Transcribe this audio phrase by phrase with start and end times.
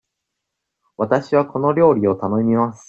[0.97, 2.79] わたしはこの料理を頼みます。